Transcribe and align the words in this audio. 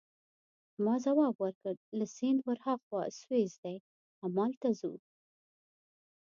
ما 0.83 0.95
ځواب 1.05 1.35
ورکړ: 1.39 1.73
له 1.97 2.05
سیند 2.15 2.39
ورهاخوا 2.47 3.01
سویس 3.19 3.53
دی، 3.63 3.77
همالته 4.21 4.69
ځو. 4.79 4.93